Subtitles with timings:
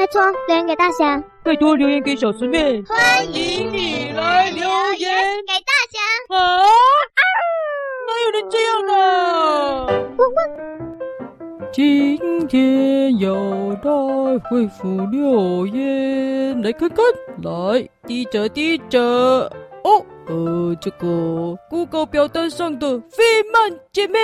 [0.00, 4.62] 拜托留言给大侠，拜托留言给小师妹，欢迎你来留
[4.94, 5.12] 言
[5.46, 6.00] 给大侠。
[6.34, 6.56] 啊？
[8.08, 9.86] 哪有人这样呢？
[11.70, 17.04] 今天要来回复留言，来看看，
[17.42, 19.52] 来第一则，第一则
[19.84, 23.22] 哦，呃，这个 Google 表单上的费
[23.52, 24.18] 曼姐妹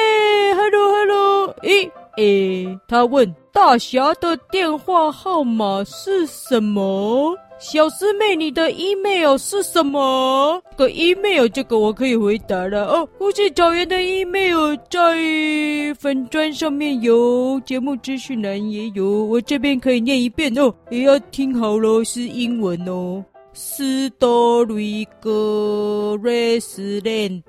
[0.54, 7.36] ，Hello Hello，诶诶，他问大侠的电话号码是什么？
[7.58, 10.62] 小师妹，你的 email 是什么？
[10.76, 13.08] 个 email 这个我可以回答了哦。
[13.16, 19.24] 故事草原的 email 在粉砖上面有，节目资讯栏也有。
[19.24, 23.24] 我这边可以念一遍哦，也要听好喽，是英文哦。
[23.54, 27.42] Story Graceland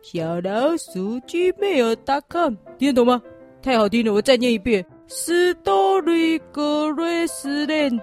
[0.00, 3.20] 小老鼠 gmail.com，听得懂吗？
[3.62, 4.84] 太好听了，我再念一遍。
[5.08, 8.00] Story Graceland，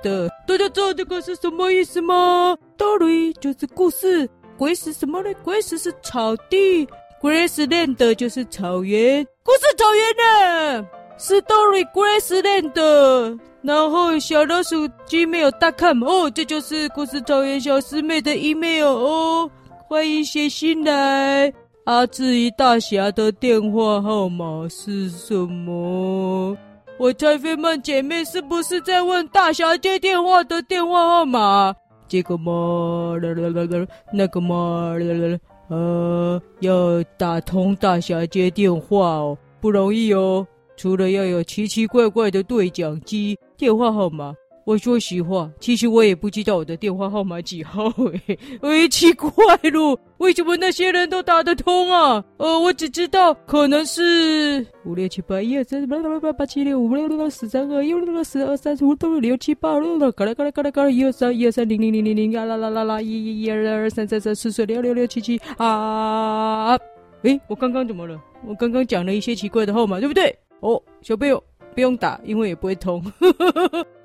[0.48, 6.88] 大家知道这个是什么意思吗？Story 就是故事，Grace 什么呢？Grace 是草地
[7.21, 19.51] ，Graceland 就是草原，故事草原呢？Story Graceland，然后小老鼠 Gmail.com，哦，这就是故事草原小师妹的 email 哦，
[19.88, 21.51] 欢迎写信来。
[21.85, 26.55] 啊，至于大侠的电话号码是什么？
[26.99, 31.74] 我猜飞曼姐妹是不是在问大侠接电话的电话号码？
[32.07, 33.18] 这个吗？
[33.22, 34.96] 啦啦啦啦，那个吗？
[35.00, 40.46] 啦啦啦，呃，要打通大侠接电话哦，不容易哦。
[40.76, 44.34] 除了要有奇奇怪怪的对讲机，电话号码。
[44.70, 47.85] 我说实话，其实我也不知道我的电话号码几号
[48.27, 49.31] 诶，哎，奇怪
[49.63, 52.23] 了，为什么那些人都打得通啊？
[52.37, 66.78] 呃，我只知道可能是五六七八一二三四八八八八七六五六六六四三二一六六四二三四五六六七八六六，嘎啦嘎啦嘎啦嘎啦一二三一二三零零零零零，啊啦啦啦啦一一一二二三三三四四六六六七七啊！
[67.23, 68.21] 诶，我刚刚怎么了？
[68.45, 70.38] 我刚刚讲了一些奇怪的号码，对不对？
[70.59, 73.03] 哦，小朋友不用打，因为也不会通。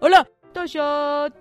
[0.01, 0.27] 好了。
[0.55, 0.81] 大侠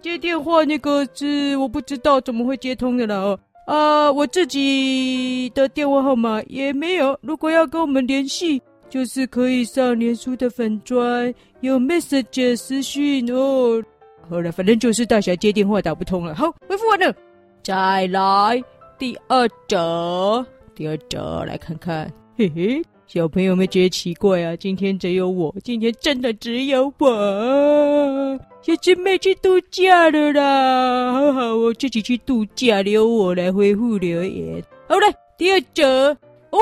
[0.02, 7.18] 接电话那个字我不知道怎么会接通的了啊，我自己的电话号码也没有。
[7.22, 8.60] 如果要跟我们联系，
[8.90, 13.82] 就是可以上脸书的粉专有 message 私讯哦。
[14.28, 16.34] 好了，反正就是大侠接电话打不通了。
[16.34, 17.14] 好，回复完了，
[17.62, 18.62] 再来
[18.98, 22.84] 第二则，第二则来看看，嘿嘿。
[23.14, 24.56] 小朋友们觉得奇怪啊？
[24.56, 28.40] 今天只有我，今天真的只有我。
[28.64, 34.64] 小师妹去度假了啦，好好，我自己去度假，留我来回复留言。
[34.88, 35.06] 好嘞，
[35.38, 36.10] 第二则
[36.50, 36.58] 哦，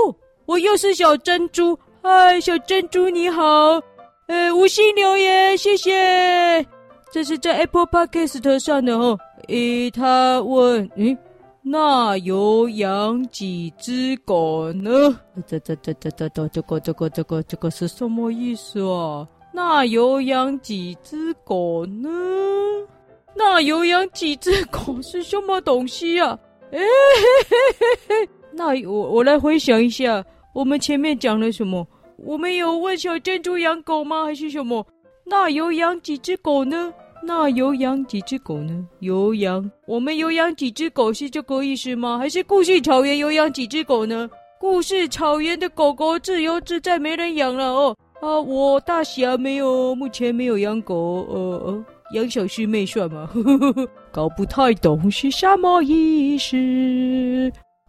[0.45, 3.81] 我又是小珍珠，嗨，小珍珠你好，
[4.28, 6.66] 呃，五星留言，谢谢。
[7.13, 11.18] 这是在 Apple Podcast 上的哦，诶，他问，诶。
[11.64, 14.92] 那有养几只狗呢？
[15.46, 19.28] 这这这这这这这个这个这个这个是什么意思啊？
[19.54, 22.10] 那有养几只狗呢？
[23.36, 26.38] 那有养几只狗是什么东西啊？
[26.72, 26.86] 哎嘿
[27.50, 31.88] 嘿嘿嘿，那我我来回想一下，我们前面讲了什么？
[32.18, 34.26] 我们有问小珍珠养狗吗？
[34.26, 34.86] 还是什么？
[35.24, 36.92] 那有养几只狗呢？
[37.24, 38.86] 那有养几只狗呢？
[39.00, 42.18] 有养，我们有养几只狗是这个意思吗？
[42.18, 44.30] 还是故事草原有养几只狗呢？
[44.59, 47.96] 故事草原的狗狗自由自在，没人养了哦。
[48.20, 51.26] 啊，我大侠没有，目前没有养狗。
[51.30, 53.30] 呃呃，养小师妹算吗？
[53.34, 56.56] 呵呵呵，搞不太懂是什么意思。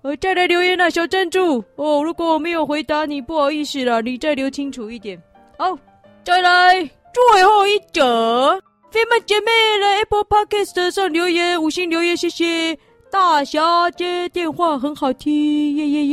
[0.03, 2.03] 呃，再来留言了，小赞助哦。
[2.03, 5.21] 如果我没有回答你，不好意思啦，你再留清楚一点。
[5.59, 5.79] 好，
[6.25, 8.59] 再来最后一则。
[8.93, 9.47] 飞曼姐妹
[9.81, 12.79] 来 Apple Podcast 上留言，五星留言，谢谢。
[13.11, 16.05] 大侠接电话很好听，耶耶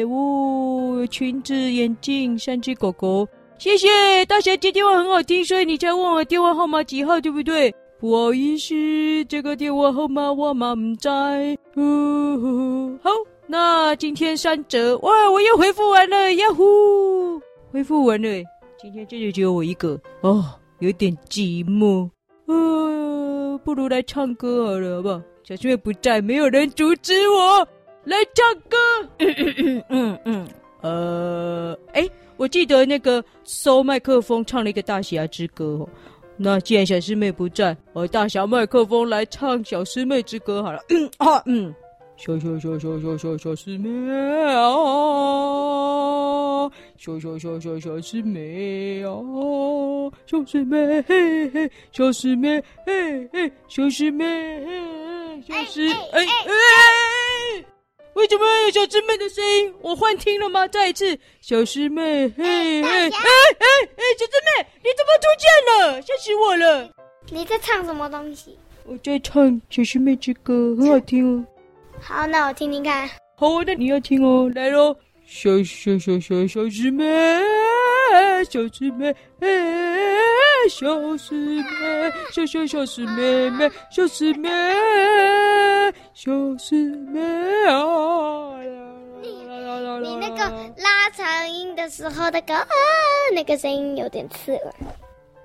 [0.00, 0.04] 耶！
[0.04, 3.26] 呜，裙子、眼镜、三只狗狗，
[3.56, 3.88] 谢谢。
[4.26, 7.74] 大侠接电话很好听，所以你才问我电话号码几号，对不对？
[7.98, 8.74] 不好意思，
[9.24, 11.56] 这个电话号码我嘛不在。
[11.76, 13.10] 呜，好，
[13.46, 17.40] 那今天三折，哇，我又回复完了，呀呼，
[17.72, 18.28] 回复完了，
[18.78, 20.44] 今天真的只有我一个哦。
[20.80, 22.08] 有点寂寞，
[22.46, 25.20] 呃，不如来唱歌好了，好不好？
[25.42, 27.66] 小师妹不在，没有人阻止我
[28.04, 28.76] 来唱歌。
[29.18, 30.48] 嗯嗯嗯嗯嗯，
[30.82, 35.88] 呃，哎，我记得那个收麦克风唱了一个大侠之歌哦。
[36.36, 40.80] 那既然小师妹不在，我大侠麦克风来唱小师妹之歌好了。
[40.90, 41.74] 嗯啊嗯，
[42.16, 43.88] 小小小小小小小师妹
[44.52, 44.70] 啊，
[46.98, 49.12] 小小小小小师妹啊，
[50.26, 57.64] 小师妹嘿嘿，小师妹嘿嘿，小师妹嘿，小师哎哎，
[58.14, 59.72] 为什么有小师妹的声音？
[59.80, 60.66] 我幻听了吗？
[60.66, 63.10] 再一次，小师妹嘿嘿，哎哎哎，
[64.18, 65.48] 小师妹你怎么出现
[65.92, 66.02] 了？
[66.02, 66.90] 吓死我了！
[67.30, 68.58] 你在唱什么东西？
[68.84, 71.46] 我在唱《小师妹之歌》，很好听哦。
[72.00, 73.08] 好，那我听听看。
[73.36, 74.96] 好，那你要听哦，来喽！
[75.30, 77.04] 小小小小小师妹，
[78.48, 79.14] 小师妹，
[80.70, 80.88] 小
[81.18, 81.62] 师妹，
[82.32, 84.48] 小小小师妹妹，小师妹，
[86.14, 86.76] 小师
[87.12, 87.20] 妹
[87.68, 88.58] 啊！
[89.20, 89.28] 你
[90.00, 92.66] 你那个拉长音的时候，那个啊，
[93.34, 94.72] 那个声音有点刺耳。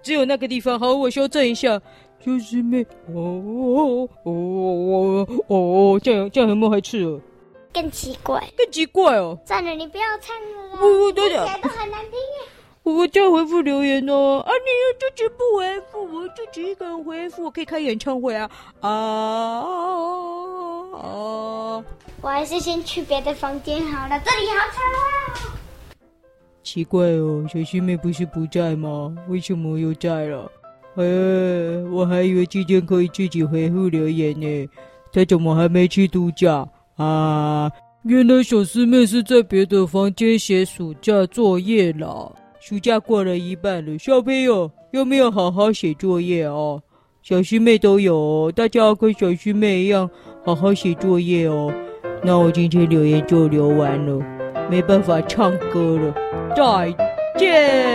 [0.01, 1.81] 只有那个地方，好，我修正一下。
[2.21, 2.81] 小师妹，
[3.13, 7.19] 哦哦哦哦哦，这样这样有没有还刺耳？
[7.74, 9.38] 更奇怪，更奇怪哦！
[9.46, 12.48] 算了，你不要唱了啦，我我都讲，都很难听耶。
[12.84, 18.50] 我叫回复留言哦，啊，你又自己不回复，我自己一个人回复，我可以开演唱会啊
[18.81, 18.90] 啊
[20.92, 21.84] 啊！
[22.22, 25.56] 我还是先去别的房间好了，这里好吵啊！
[26.62, 29.16] 奇怪哦，小师妹不是不在吗？
[29.30, 30.52] 为什么又在了？
[30.96, 31.04] 哎，
[31.92, 34.69] 我还以为今天可以自己回复留言呢，
[35.12, 37.72] 她怎么还没去度假啊？
[38.04, 42.31] 原来小师妹是在别的房间写暑假作业啦。
[42.60, 46.81] 暑假过了一半了，小朋友有没有好好写作业哦？
[47.22, 50.10] 小师妹都有哦，大家要跟小师妹一样
[50.45, 51.74] 好好写作业哦。
[52.22, 54.22] 那我今天留言就留完了，
[54.69, 56.13] 没办法唱歌了，
[56.56, 56.94] 再
[57.38, 57.93] 见。